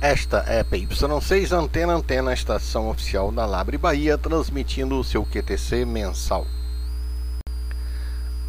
Esta 0.00 0.38
é 0.48 0.60
a 0.60 0.64
PY6 0.64 1.52
Antena 1.52 1.94
Antena, 1.94 2.32
estação 2.32 2.90
oficial 2.90 3.30
da 3.30 3.46
Labre 3.46 3.78
Bahia, 3.78 4.18
transmitindo 4.18 4.98
o 4.98 5.04
seu 5.04 5.24
QTC 5.24 5.84
mensal. 5.84 6.44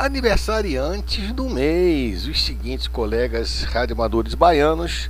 Aniversariantes 0.03 1.31
do 1.31 1.49
mês. 1.49 2.27
Os 2.27 2.43
seguintes 2.43 2.89
colegas 2.89 3.63
radioamadores 3.63 4.33
baianos 4.33 5.09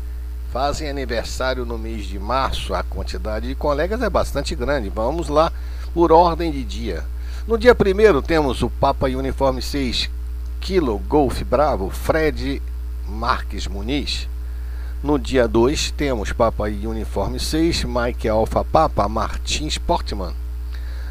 fazem 0.51 0.87
aniversário 0.87 1.65
no 1.65 1.79
mês 1.79 2.05
de 2.05 2.19
março. 2.19 2.75
A 2.75 2.83
quantidade 2.83 3.47
de 3.47 3.55
colegas 3.55 4.03
é 4.03 4.07
bastante 4.07 4.53
grande. 4.53 4.89
Vamos 4.89 5.29
lá 5.29 5.51
por 5.95 6.11
ordem 6.11 6.51
de 6.51 6.63
dia. 6.63 7.03
No 7.47 7.57
dia 7.57 7.73
1 7.73 8.21
temos 8.21 8.61
o 8.61 8.69
Papa 8.69 9.07
Uniforme 9.07 9.63
6 9.63 10.11
Kilo 10.61 10.99
Golf 10.99 11.41
Bravo 11.41 11.89
Fred 11.89 12.61
Marques 13.09 13.65
Muniz. 13.65 14.29
No 15.01 15.17
dia 15.17 15.47
2 15.47 15.89
temos 15.89 16.31
Papa 16.31 16.65
Uniforme 16.65 17.39
6 17.39 17.85
Mike 17.85 18.29
Alpha 18.29 18.63
Papa 18.63 19.09
Martins 19.09 19.79
Portman. 19.79 20.35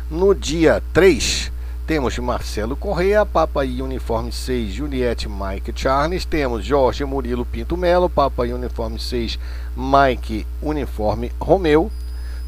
No 0.08 0.36
dia 0.36 0.80
3 0.92 1.51
temos 1.86 2.16
Marcelo 2.18 2.76
Correia, 2.76 3.26
Papa 3.26 3.64
e 3.64 3.82
Uniforme 3.82 4.30
6, 4.30 4.72
Juliette 4.72 5.28
Mike 5.28 5.72
Charles. 5.74 6.24
Temos 6.24 6.64
Jorge 6.64 7.04
Murilo 7.04 7.44
Pinto 7.44 7.76
Melo, 7.76 8.08
Papa 8.08 8.46
e 8.46 8.52
Uniforme 8.52 8.98
6, 8.98 9.38
Mike 9.76 10.46
Uniforme 10.62 11.32
Romeu. 11.40 11.90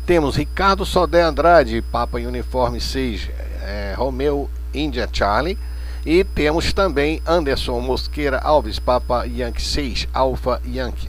Temos 0.07 0.37
Ricardo 0.37 0.87
Sodé 0.87 1.23
Andrade, 1.23 1.83
Papa 1.83 2.21
e 2.21 2.27
Uniforme 2.27 2.81
6, 2.81 3.29
é, 3.63 3.95
Romeu 3.97 4.49
India 4.73 5.09
Charlie. 5.13 5.59
E 6.07 6.23
temos 6.23 6.73
também 6.73 7.21
Anderson 7.27 7.81
Mosqueira 7.81 8.39
Alves, 8.39 8.79
Papa 8.79 9.25
Yankee 9.25 9.63
6, 9.63 10.09
Alpha 10.13 10.61
Yankee. 10.65 11.09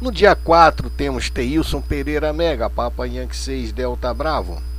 No 0.00 0.12
dia 0.12 0.36
4 0.36 0.90
temos 0.90 1.28
Teilson 1.30 1.80
Pereira 1.80 2.32
Mega, 2.32 2.70
Papa 2.70 3.06
Yankee 3.06 3.36
6, 3.36 3.72
Delta 3.72 4.12
Bravo. 4.14 4.71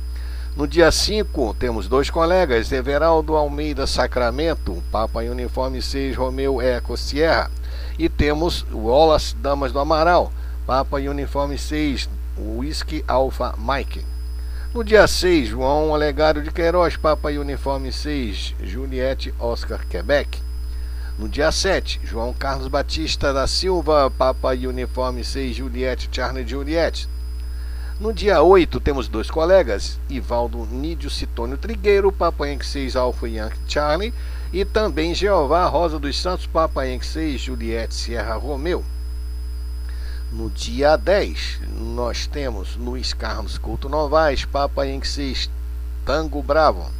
No 0.56 0.68
dia 0.68 0.88
5, 0.92 1.56
temos 1.58 1.88
dois 1.88 2.08
colegas, 2.10 2.70
Everaldo 2.70 3.34
Almeida 3.34 3.88
Sacramento, 3.88 4.80
Papa 4.88 5.24
em 5.24 5.28
Uniforme 5.28 5.82
6, 5.82 6.16
Romeu 6.16 6.62
Eco 6.62 6.96
Sierra. 6.96 7.50
E 7.98 8.08
temos 8.08 8.64
Wallace 8.72 9.34
Damas 9.34 9.72
do 9.72 9.80
Amaral, 9.80 10.32
Papa 10.64 11.00
em 11.00 11.08
Uniforme 11.08 11.58
6, 11.58 12.08
Whisky 12.38 13.04
Alpha 13.08 13.52
Mike. 13.58 14.06
No 14.72 14.84
dia 14.84 15.08
6, 15.08 15.48
João 15.48 15.90
Olegário 15.90 16.40
de 16.40 16.52
Queiroz, 16.52 16.96
Papa 16.96 17.30
Uniforme 17.30 17.90
6, 17.90 18.54
Juliette 18.62 19.34
Oscar 19.40 19.84
Quebec. 19.88 20.40
No 21.18 21.28
dia 21.28 21.50
7, 21.50 22.00
João 22.04 22.32
Carlos 22.32 22.68
Batista 22.68 23.32
da 23.32 23.48
Silva, 23.48 24.08
Papa 24.08 24.50
Uniforme 24.50 25.24
6, 25.24 25.56
Juliette 25.56 26.08
Charlie 26.12 26.46
Juliette. 26.46 27.08
No 28.00 28.12
dia 28.12 28.42
8, 28.42 28.80
temos 28.80 29.06
dois 29.06 29.30
colegas, 29.30 30.00
Ivaldo 30.10 30.66
Nídio 30.66 31.08
Citônio 31.08 31.56
Trigueiro, 31.56 32.10
Papa 32.10 32.48
Yankee 32.48 32.66
6, 32.66 32.96
Alfa 32.96 33.28
Yankee 33.28 33.56
Charlie, 33.68 34.12
e 34.52 34.64
também 34.64 35.14
Jeová 35.14 35.64
Rosa 35.66 35.96
dos 35.96 36.20
Santos, 36.20 36.44
Papa 36.44 36.82
Yankee 36.82 37.06
6, 37.06 37.40
Juliette 37.40 37.94
Sierra 37.94 38.34
Romeu. 38.34 38.84
No 40.32 40.50
dia 40.50 40.96
10, 40.96 41.60
nós 41.94 42.26
temos 42.26 42.74
Luiz 42.74 43.12
Carlos 43.12 43.58
Couto 43.58 43.88
Novaes, 43.88 44.44
Papa 44.44 44.84
Yankee 44.84 45.06
6, 45.06 45.48
Tango 46.04 46.42
Bravo. 46.42 46.90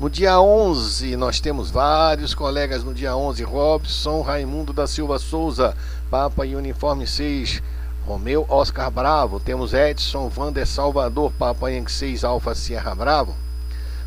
No 0.00 0.10
dia 0.10 0.40
11, 0.40 1.14
nós 1.14 1.38
temos 1.38 1.70
vários 1.70 2.34
colegas 2.34 2.82
no 2.82 2.92
dia 2.92 3.14
11, 3.14 3.44
Robson 3.44 4.20
Raimundo 4.22 4.72
da 4.72 4.88
Silva 4.88 5.20
Souza, 5.20 5.76
Papa 6.10 6.44
e 6.44 6.56
Uniforme 6.56 7.06
6, 7.06 7.62
Romeu 8.08 8.46
Oscar 8.48 8.90
Bravo. 8.90 9.38
Temos 9.38 9.74
Edson 9.74 10.30
Vander 10.30 10.66
Salvador, 10.66 11.30
Papa 11.38 11.70
Yankee 11.70 11.92
6, 11.92 12.24
Alfa 12.24 12.54
Sierra 12.54 12.94
Bravo. 12.94 13.36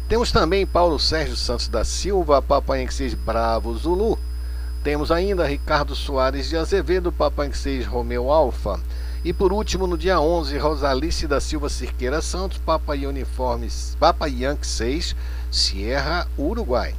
Temos 0.10 0.31
também 0.31 0.65
Paulo 0.65 0.98
Sérgio 0.98 1.36
Santos 1.36 1.67
da 1.67 1.86
Silva, 1.86 2.41
Papa 2.41 2.79
Yankee 2.79 2.96
6, 2.96 3.13
Bravo 3.13 3.77
Zulu. 3.77 4.17
Temos 4.84 5.12
ainda 5.12 5.46
Ricardo 5.46 5.93
Soares 5.93 6.50
de 6.50 6.58
Azevedo, 6.58 7.12
Papa 7.12 7.43
Yankee 7.43 7.58
6, 7.60 7.86
Romeu 7.86 8.31
Alfa. 8.31 8.79
E 9.24 9.31
por 9.31 9.53
último, 9.53 9.86
no 9.86 9.96
dia 9.96 10.20
11, 10.20 10.58
Rosalice 10.58 11.27
da 11.27 11.39
Silva 11.39 11.70
Cirqueira 11.70 12.24
Santos, 12.24 12.58
Papa 12.58 12.93
Uniformes, 12.93 13.96
Papa 14.00 14.27
Yankee 14.27 14.65
6, 14.65 15.15
Sierra, 15.51 16.27
Uruguai. 16.39 16.96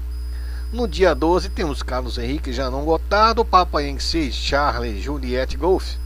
No 0.73 0.87
dia 0.87 1.17
12, 1.17 1.49
temos 1.49 1.83
Carlos 1.83 2.17
Henrique 2.17 2.53
Janon 2.53 2.85
Gotardo, 2.85 3.45
Papa 3.45 3.83
Yankee 3.83 4.05
6, 4.05 4.35
Charlie 4.37 5.03
Juliette 5.03 5.57
Golf. 5.57 6.01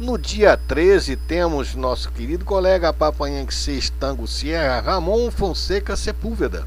No 0.00 0.16
dia 0.16 0.56
13, 0.56 1.16
temos 1.16 1.74
nosso 1.74 2.12
querido 2.12 2.44
colega 2.44 2.92
Papa 2.92 3.28
Yankee 3.28 3.52
6, 3.52 3.90
Tango 3.98 4.28
Sierra, 4.28 4.80
Ramon 4.80 5.28
Fonseca 5.28 5.96
Sepúlveda. 5.96 6.64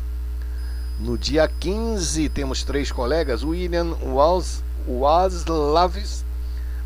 No 1.00 1.17
dia 1.17 1.47
15, 1.47 2.27
temos 2.27 2.65
três 2.65 2.91
colegas, 2.91 3.41
William 3.41 3.95
Waslavis 4.85 6.25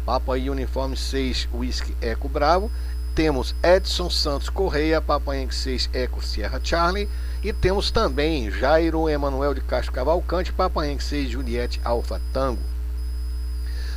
Papa 0.05 0.33
Uniforme 0.33 0.95
6, 0.95 1.49
Whisky 1.51 1.97
Eco 1.99 2.29
Bravo. 2.29 2.69
Temos 3.15 3.55
Edson 3.63 4.11
Santos 4.11 4.47
Correia, 4.47 5.01
Papa 5.01 5.33
Yankee 5.35 5.55
6, 5.55 5.89
Eco 5.93 6.23
Sierra 6.23 6.61
Charlie. 6.63 7.09
E 7.43 7.51
temos 7.51 7.89
também 7.89 8.51
Jairo 8.51 9.09
Emanuel 9.09 9.55
de 9.55 9.61
Castro 9.61 9.93
Cavalcante, 9.93 10.53
Papa 10.53 10.85
Yankee 10.85 11.03
6, 11.03 11.31
Juliette 11.31 11.81
Alfa 11.83 12.21
Tango. 12.31 12.74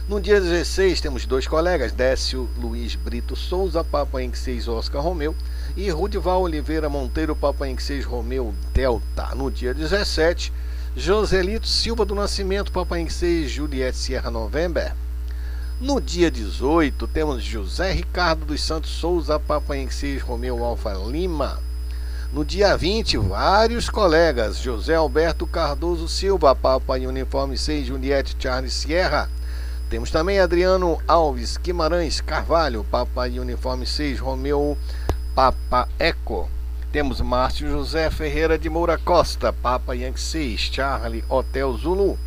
No 0.09 0.19
dia 0.19 0.41
16 0.41 1.03
temos 1.03 1.27
dois 1.27 1.47
colegas, 1.47 1.93
Décio 1.93 2.49
Luiz 2.57 2.95
Brito 2.95 3.37
Souza, 3.37 3.85
Papa 3.85 4.23
Yankee 4.23 4.39
6, 4.39 4.67
Oscar 4.69 5.03
Romeu. 5.03 5.37
E 5.77 5.91
Rudival 5.91 6.41
Oliveira 6.41 6.89
Monteiro, 6.89 7.37
Papa 7.37 7.67
Yankee 7.69 7.83
6, 7.83 8.07
Romeu 8.07 8.55
Delta. 8.73 9.35
No 9.35 9.51
dia 9.51 9.75
17, 9.75 10.51
Joselito 10.97 11.69
Silva 11.69 12.07
do 12.07 12.15
Nascimento, 12.15 12.73
Papa 12.73 12.97
Yankee 12.97 13.13
6, 13.13 13.51
Juliette 13.51 13.99
Sierra 13.99 14.31
November. 14.31 14.95
No 15.79 16.01
dia 16.01 16.31
18, 16.31 17.07
temos 17.09 17.45
José 17.45 17.93
Ricardo 17.93 18.47
dos 18.47 18.63
Santos 18.63 18.91
Souza, 18.91 19.39
Papaensis 19.39 20.23
Romeu 20.23 20.65
Alfa 20.65 20.95
Lima. 20.95 21.61
No 22.33 22.47
dia 22.47 22.75
20, 22.75 23.19
vários 23.19 23.91
colegas, 23.91 24.57
José 24.65 24.95
Alberto 24.95 25.47
Cardoso 25.47 26.09
Silva, 26.09 26.55
Papa 26.55 26.95
Uniforme 26.95 27.59
6, 27.59 27.89
Juliette 27.89 28.35
Charles 28.39 28.73
Sierra. 28.73 29.29
Temos 29.91 30.11
também 30.11 30.39
Adriano 30.39 31.01
Alves 31.09 31.57
Guimarães 31.57 32.21
Carvalho, 32.21 32.85
Papa 32.91 33.23
Uniforme 33.25 33.87
6, 33.87 34.21
Romeu 34.21 34.77
Papa 35.35 35.89
Eco. 35.99 36.47
Temos 36.93 37.23
Márcio 37.23 37.71
José 37.71 38.11
Ferreira 38.11 38.59
de 38.59 38.69
Moura 38.69 38.99
Costa, 38.99 39.51
Papa 39.51 39.97
Yankee 39.97 40.21
6, 40.21 40.61
Charlie 40.61 41.25
Hotel 41.27 41.73
Zulu. 41.73 42.19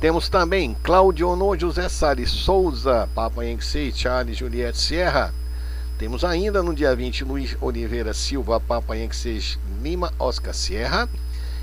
Temos 0.00 0.28
também 0.28 0.76
Cláudio 0.82 1.28
Honor 1.28 1.56
José 1.56 1.88
Salles 1.88 2.30
Souza, 2.30 3.08
Papa 3.14 3.44
Yankee 3.44 3.92
Charles 3.92 4.36
Juliette 4.36 4.76
Sierra. 4.76 5.32
Temos 5.96 6.24
ainda 6.24 6.60
no 6.60 6.74
dia 6.74 6.96
20 6.96 7.22
Luiz 7.22 7.56
Oliveira 7.60 8.12
Silva, 8.12 8.58
Papa 8.58 8.96
Yankee 8.96 9.58
Lima 9.80 10.12
Oscar 10.18 10.54
Sierra. 10.54 11.08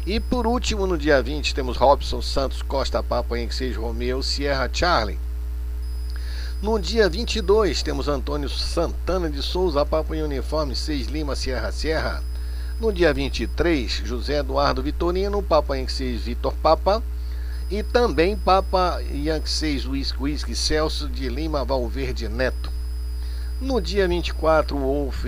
E 0.07 0.21
por 0.21 0.47
último, 0.47 0.87
no 0.87 0.97
dia 0.97 1.21
20, 1.21 1.53
temos 1.53 1.75
Robson 1.75 2.21
Santos 2.21 2.61
Costa, 2.61 3.03
Papa 3.03 3.37
Yankee 3.37 3.73
Romeu 3.73 4.23
Sierra 4.23 4.69
Charlie. 4.71 5.19
No 6.61 6.79
dia 6.79 7.09
22, 7.09 7.83
temos 7.83 8.07
Antônio 8.07 8.47
Santana 8.47 9.29
de 9.29 9.41
Souza, 9.41 9.85
Papa 9.85 10.13
Uniforme 10.13 10.77
6 10.77 11.07
Lima 11.07 11.35
Sierra 11.35 11.73
Sierra. 11.73 12.23
No 12.79 12.89
dia 12.89 13.13
23, 13.13 14.03
José 14.07 14.35
Eduardo 14.35 14.81
Vitorino, 14.81 15.43
Papa 15.43 15.75
Yankee 15.75 16.15
Vitor 16.15 16.53
Papa. 16.63 17.03
E 17.69 17.83
também 17.83 18.37
Papa 18.37 19.01
Yankee 19.11 19.49
6 19.49 19.87
Whisky, 19.87 20.23
Whisky 20.23 20.55
Celso 20.55 21.09
de 21.09 21.27
Lima 21.27 21.65
Valverde 21.65 22.29
Neto. 22.29 22.71
No 23.59 23.81
dia 23.81 24.07
24, 24.07 24.77
Wolf 24.77 25.25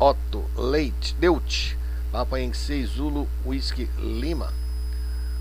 Otto 0.00 0.46
Leite 0.56 1.14
Deut, 1.20 1.76
Papa 2.12 2.36
6 2.36 2.90
Zulu 2.90 3.26
Whisky 3.42 3.88
Lima. 3.98 4.52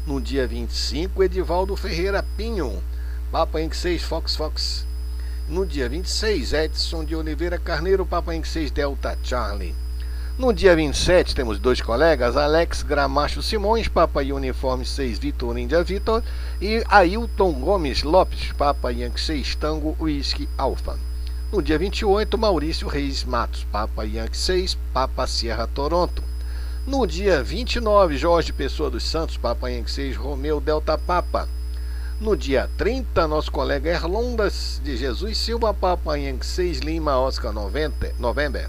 No 0.08 0.22
dia 0.22 0.48
25, 0.48 1.22
Edivaldo 1.22 1.76
Ferreira 1.76 2.24
Pinho, 2.38 2.82
Papa 3.30 3.60
6 3.60 4.02
Fox 4.04 4.38
Fox. 4.38 4.88
No 5.50 5.66
dia 5.66 5.90
26, 5.90 6.54
Edson 6.54 7.04
de 7.04 7.14
Oliveira 7.14 7.60
Carneiro, 7.60 8.06
Papa 8.06 8.32
6 8.42 8.72
Delta 8.72 9.18
Charlie. 9.22 9.76
No 10.40 10.54
dia 10.54 10.74
27, 10.74 11.36
temos 11.36 11.60
dois 11.60 11.82
colegas, 11.82 12.38
Alex 12.38 12.84
Gramacho 12.84 13.42
Simões, 13.42 13.90
Papa 13.90 14.22
Uniforme 14.22 14.86
6, 14.86 15.20
Vitor 15.20 15.58
Índia 15.58 15.84
Vitor, 15.84 16.24
e 16.62 16.86
Ailton 16.88 17.52
Gomes 17.52 18.04
Lopes, 18.04 18.54
Papa 18.54 18.94
Yankee 18.94 19.20
6, 19.20 19.56
Tango 19.56 19.94
Whisky 20.00 20.48
Alpha. 20.58 20.98
No 21.52 21.62
dia 21.62 21.78
28, 21.78 22.38
Maurício 22.38 22.88
Reis 22.88 23.26
Matos, 23.26 23.66
Papa 23.66 24.06
Yankee 24.06 24.38
6, 24.38 24.78
Papa 24.94 25.28
Sierra 25.28 25.68
Toronto. 25.68 26.31
No 26.86 27.06
dia 27.06 27.44
29, 27.44 28.18
Jorge 28.18 28.52
Pessoa 28.52 28.90
dos 28.90 29.04
Santos, 29.04 29.38
Papa 29.38 29.70
Yankee 29.70 29.92
6, 29.92 30.18
Romeu 30.18 30.60
Delta 30.60 30.98
Papa. 30.98 31.48
No 32.20 32.36
dia 32.36 32.68
30, 32.76 33.28
nosso 33.28 33.52
colega 33.52 33.92
Erlondas 33.92 34.82
de 34.84 34.98
Jesus 34.98 35.38
Silva, 35.38 35.76
Papa 35.76 36.18
Yankee 36.18 36.44
6, 36.44 36.80
Lima 36.80 37.20
Oscar 37.20 37.54
90, 37.54 38.16
November. 38.18 38.68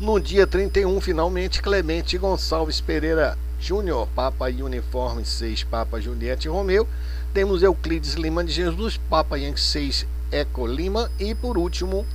No 0.00 0.18
dia 0.18 0.46
31, 0.46 0.98
finalmente, 1.02 1.60
Clemente 1.60 2.16
Gonçalves 2.16 2.80
Pereira 2.80 3.36
Júnior, 3.60 4.08
Papa 4.14 4.46
Uniforme 4.46 5.26
6, 5.26 5.64
Papa 5.64 6.00
Juliette 6.00 6.48
Romeu. 6.48 6.88
Temos 7.34 7.62
Euclides 7.62 8.14
Lima 8.14 8.42
de 8.42 8.50
Jesus, 8.50 8.96
Papa 9.10 9.38
Yankee 9.38 9.60
6, 9.60 10.06
Eco 10.32 10.66
Lima. 10.66 11.10
E 11.20 11.34
por 11.34 11.58
último, 11.58 12.06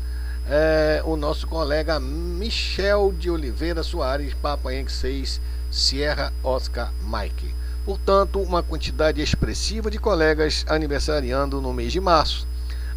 é, 0.49 1.01
o 1.05 1.17
nosso 1.17 1.45
colega 1.45 1.99
Michel 1.99 3.13
de 3.17 3.29
Oliveira 3.29 3.83
Soares, 3.83 4.33
Papa 4.35 4.71
Yankee 4.71 4.91
6, 4.91 5.41
Sierra 5.69 6.33
Oscar 6.41 6.93
Mike. 7.03 7.53
Portanto, 7.85 8.41
uma 8.41 8.63
quantidade 8.63 9.21
expressiva 9.21 9.91
de 9.91 9.99
colegas 9.99 10.65
aniversariando 10.67 11.61
no 11.61 11.73
mês 11.73 11.91
de 11.91 11.99
março. 11.99 12.47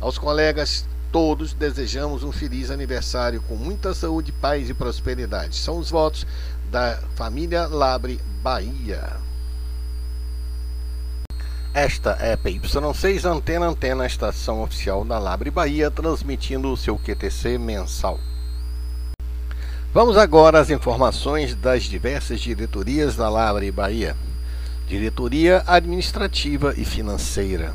Aos 0.00 0.18
colegas 0.18 0.84
todos 1.12 1.52
desejamos 1.52 2.22
um 2.22 2.30
feliz 2.30 2.70
aniversário 2.70 3.42
com 3.42 3.56
muita 3.56 3.94
saúde, 3.94 4.32
paz 4.32 4.70
e 4.70 4.74
prosperidade. 4.74 5.56
São 5.56 5.78
os 5.78 5.90
votos 5.90 6.26
da 6.70 6.98
família 7.16 7.66
Labre 7.66 8.20
Bahia. 8.42 9.29
Esta 11.72 12.16
é 12.20 12.32
a 12.32 12.36
PY6 12.36 13.24
Antena 13.24 13.66
Antena, 13.66 14.04
estação 14.04 14.60
oficial 14.60 15.04
da 15.04 15.20
Labre 15.20 15.52
Bahia, 15.52 15.88
transmitindo 15.88 16.72
o 16.72 16.76
seu 16.76 16.98
QTC 16.98 17.58
mensal. 17.58 18.18
Vamos 19.94 20.16
agora 20.16 20.58
às 20.58 20.68
informações 20.68 21.54
das 21.54 21.84
diversas 21.84 22.40
diretorias 22.40 23.14
da 23.14 23.28
Labre 23.28 23.70
Bahia. 23.70 24.16
Diretoria 24.88 25.62
Administrativa 25.64 26.74
e 26.76 26.84
Financeira. 26.84 27.72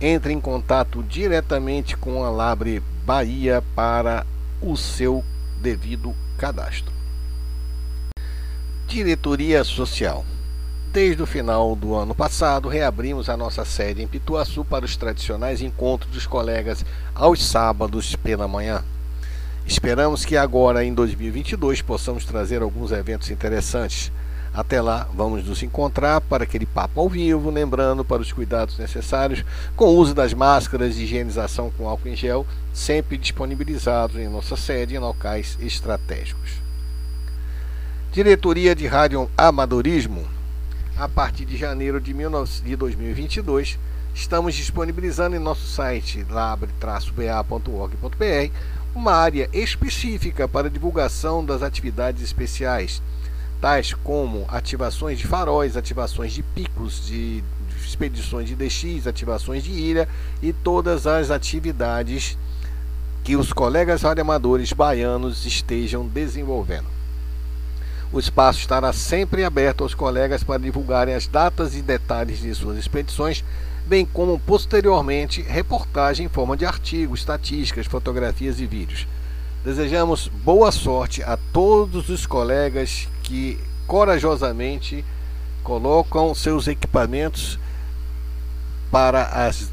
entre 0.00 0.32
em 0.32 0.40
contato 0.40 1.02
diretamente 1.02 1.96
com 1.96 2.22
a 2.22 2.30
Labre 2.30 2.80
Bahia 3.04 3.60
para 3.74 4.24
o 4.60 4.76
seu 4.76 5.24
devido 5.60 6.14
cadastro. 6.36 6.92
Diretoria 8.86 9.64
Social. 9.64 10.24
Desde 10.90 11.22
o 11.22 11.26
final 11.26 11.76
do 11.76 11.94
ano 11.94 12.14
passado, 12.14 12.66
reabrimos 12.66 13.28
a 13.28 13.36
nossa 13.36 13.62
sede 13.62 14.02
em 14.02 14.06
Pituaçu 14.06 14.64
para 14.64 14.86
os 14.86 14.96
tradicionais 14.96 15.60
encontros 15.60 16.10
dos 16.10 16.26
colegas 16.26 16.82
aos 17.14 17.44
sábados 17.44 18.16
pela 18.16 18.48
manhã. 18.48 18.82
Esperamos 19.66 20.24
que 20.24 20.34
agora, 20.34 20.82
em 20.82 20.94
2022, 20.94 21.82
possamos 21.82 22.24
trazer 22.24 22.62
alguns 22.62 22.90
eventos 22.90 23.30
interessantes. 23.30 24.10
Até 24.54 24.80
lá, 24.80 25.06
vamos 25.14 25.44
nos 25.44 25.62
encontrar 25.62 26.22
para 26.22 26.44
aquele 26.44 26.64
papo 26.64 27.02
ao 27.02 27.08
vivo, 27.10 27.50
lembrando 27.50 28.02
para 28.02 28.22
os 28.22 28.32
cuidados 28.32 28.78
necessários 28.78 29.44
com 29.76 29.84
o 29.84 29.96
uso 29.96 30.14
das 30.14 30.32
máscaras 30.32 30.96
e 30.96 31.02
higienização 31.02 31.70
com 31.70 31.86
álcool 31.86 32.08
em 32.08 32.16
gel, 32.16 32.46
sempre 32.72 33.18
disponibilizados 33.18 34.16
em 34.16 34.26
nossa 34.26 34.56
sede 34.56 34.94
em 34.94 34.98
locais 34.98 35.58
estratégicos. 35.60 36.52
Diretoria 38.10 38.74
de 38.74 38.86
Rádio 38.86 39.30
Amadorismo 39.36 40.37
a 40.98 41.08
partir 41.08 41.44
de 41.44 41.56
janeiro 41.56 42.00
de 42.00 42.12
2022, 42.12 43.78
estamos 44.12 44.56
disponibilizando 44.56 45.36
em 45.36 45.38
nosso 45.38 45.64
site 45.64 46.26
labre-ba.org.br 46.28 48.52
uma 48.96 49.12
área 49.12 49.48
específica 49.52 50.48
para 50.48 50.68
divulgação 50.68 51.44
das 51.44 51.62
atividades 51.62 52.20
especiais, 52.20 53.00
tais 53.60 53.94
como 53.94 54.44
ativações 54.48 55.20
de 55.20 55.26
faróis, 55.28 55.76
ativações 55.76 56.32
de 56.32 56.42
picos, 56.42 57.06
de 57.06 57.44
expedições 57.80 58.48
de 58.48 58.56
DX, 58.56 59.06
ativações 59.06 59.62
de 59.62 59.70
ilha 59.70 60.08
e 60.42 60.52
todas 60.52 61.06
as 61.06 61.30
atividades 61.30 62.36
que 63.22 63.36
os 63.36 63.52
colegas 63.52 64.02
radioamadores 64.02 64.72
baianos 64.72 65.46
estejam 65.46 66.08
desenvolvendo. 66.08 66.97
O 68.10 68.18
espaço 68.18 68.60
estará 68.60 68.90
sempre 68.92 69.44
aberto 69.44 69.82
aos 69.82 69.94
colegas 69.94 70.42
para 70.42 70.58
divulgarem 70.58 71.14
as 71.14 71.26
datas 71.26 71.74
e 71.74 71.82
detalhes 71.82 72.40
de 72.40 72.54
suas 72.54 72.78
expedições, 72.78 73.44
bem 73.86 74.06
como 74.06 74.38
posteriormente 74.38 75.42
reportagem 75.42 76.24
em 76.24 76.28
forma 76.28 76.56
de 76.56 76.64
artigos, 76.64 77.20
estatísticas, 77.20 77.86
fotografias 77.86 78.60
e 78.60 78.66
vídeos. 78.66 79.06
Desejamos 79.62 80.28
boa 80.28 80.72
sorte 80.72 81.22
a 81.22 81.36
todos 81.52 82.08
os 82.08 82.24
colegas 82.24 83.06
que 83.22 83.58
corajosamente 83.86 85.04
colocam 85.62 86.34
seus 86.34 86.66
equipamentos 86.66 87.58
para 88.90 89.24
as, 89.24 89.70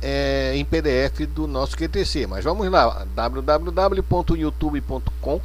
é, 0.00 0.52
em 0.54 0.64
PDF 0.64 1.26
do 1.34 1.46
nosso 1.46 1.76
QTC. 1.76 2.26
Mas 2.26 2.42
vamos 2.44 2.66
lá, 2.70 3.06
www.youtube.com 3.14 5.42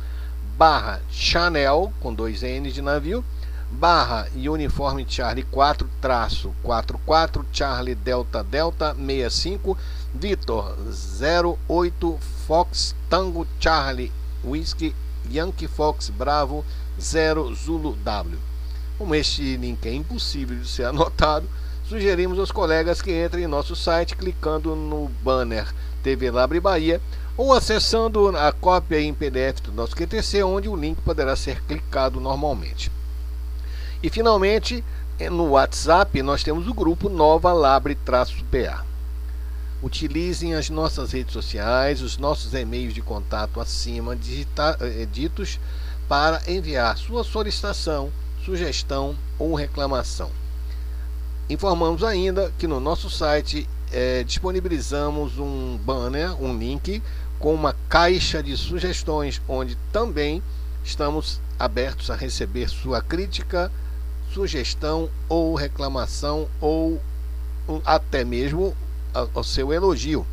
barra 0.58 1.02
Chanel 1.10 1.92
com 2.00 2.14
dois 2.14 2.44
N 2.44 2.72
de 2.72 2.82
navio 2.84 3.26
barra 3.72 4.28
Uniforme 4.36 5.06
Charlie 5.08 5.46
4 5.46 5.90
traço 6.00 6.54
44 6.62 7.44
Charlie 7.52 7.96
Delta 7.96 8.44
Delta 8.44 8.94
65 8.94 9.76
Vitor 10.14 10.76
08 11.68 12.20
Fox 12.46 12.94
Tango 13.10 13.48
Charlie 13.60 14.12
Whisky 14.44 14.94
Yankee 15.32 15.68
Fox 15.68 16.10
Bravo 16.10 16.64
0 17.00 17.56
Zulu 17.56 17.96
W. 18.04 18.51
Como 19.02 19.16
este 19.16 19.58
link 19.58 19.84
é 19.88 19.96
impossível 19.96 20.60
de 20.60 20.68
ser 20.68 20.84
anotado, 20.86 21.50
sugerimos 21.90 22.38
aos 22.38 22.52
colegas 22.52 23.02
que 23.02 23.26
entrem 23.26 23.46
em 23.46 23.48
nosso 23.48 23.76
site 23.76 24.16
clicando 24.16 24.76
no 24.76 25.10
banner 25.24 25.74
TV 26.04 26.30
Labre 26.30 26.60
Bahia 26.60 27.02
ou 27.36 27.52
acessando 27.52 28.28
a 28.38 28.52
cópia 28.52 29.02
em 29.02 29.12
PDF 29.12 29.60
do 29.64 29.72
nosso 29.72 29.96
QTC, 29.96 30.44
onde 30.44 30.70
o 30.70 30.76
link 30.76 31.02
poderá 31.02 31.36
ser 31.36 31.64
clicado 31.64 32.20
normalmente. 32.20 32.92
E 34.04 34.10
finalmente, 34.12 34.84
no 35.32 35.50
WhatsApp, 35.50 36.22
nós 36.22 36.44
temos 36.44 36.68
o 36.68 36.74
grupo 36.74 37.10
Nova 37.10 37.52
Labre-PA. 37.54 38.86
Utilizem 39.82 40.54
as 40.54 40.70
nossas 40.70 41.12
redes 41.12 41.34
sociais, 41.34 42.04
os 42.04 42.20
nossos 42.20 42.54
e-mails 42.54 42.94
de 42.94 43.02
contato 43.02 43.60
acima 43.60 44.16
digita, 44.16 44.78
eh, 44.80 45.08
para 46.08 46.40
enviar 46.48 46.96
sua 47.00 47.24
solicitação, 47.24 48.12
sugestão 48.46 49.16
ou 49.38 49.54
reclamação. 49.56 50.30
Informamos 51.50 52.04
ainda 52.04 52.52
que 52.58 52.68
no 52.68 52.80
nosso 52.80 53.10
site 53.10 53.68
é, 53.92 54.24
disponibilizamos 54.24 55.38
um 55.38 55.78
banner, 55.78 56.42
um 56.42 56.58
link 56.58 57.04
com 57.40 57.54
uma 57.54 57.76
caixa 57.90 58.42
de 58.42 58.56
sugestões, 58.56 59.42
onde 59.48 59.76
também 59.92 60.42
estamos 60.84 61.42
abertos 61.60 62.10
a 62.10 62.16
receber 62.16 62.70
sua 62.70 63.02
crítica, 63.02 63.72
sugestão 64.34 65.10
ou 65.28 65.56
reclamação 65.56 66.48
ou 66.60 67.02
até 67.86 68.24
mesmo 68.24 68.76
o 69.34 69.44
seu 69.44 69.74
elogio. 69.74 70.26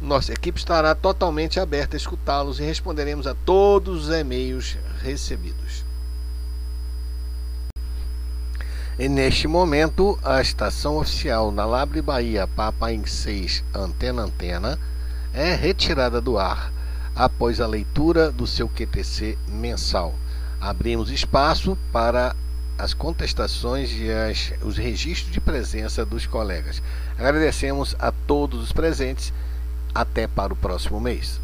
Nossa 0.00 0.32
equipe 0.32 0.58
estará 0.58 0.94
totalmente 0.94 1.58
aberta 1.58 1.96
a 1.96 1.98
escutá-los 1.98 2.60
e 2.60 2.62
responderemos 2.62 3.26
a 3.26 3.34
todos 3.34 4.08
os 4.08 4.14
e-mails 4.14 4.76
recebidos. 5.00 5.87
E 8.98 9.08
neste 9.08 9.46
momento, 9.46 10.18
a 10.24 10.40
estação 10.40 10.96
oficial 10.96 11.52
na 11.52 11.64
Labre 11.64 12.02
Bahia 12.02 12.48
Papaim 12.48 13.06
6 13.06 13.62
Antena 13.72 14.22
Antena 14.22 14.76
é 15.32 15.54
retirada 15.54 16.20
do 16.20 16.36
ar 16.36 16.72
após 17.14 17.60
a 17.60 17.66
leitura 17.68 18.32
do 18.32 18.44
seu 18.44 18.68
QTC 18.68 19.38
mensal. 19.46 20.16
Abrimos 20.60 21.12
espaço 21.12 21.78
para 21.92 22.34
as 22.76 22.92
contestações 22.92 23.92
e 23.92 24.10
as, 24.10 24.52
os 24.62 24.76
registros 24.76 25.32
de 25.32 25.40
presença 25.40 26.04
dos 26.04 26.26
colegas. 26.26 26.82
Agradecemos 27.16 27.94
a 28.00 28.10
todos 28.10 28.60
os 28.60 28.72
presentes 28.72 29.32
até 29.94 30.26
para 30.26 30.52
o 30.52 30.56
próximo 30.56 30.98
mês. 31.00 31.40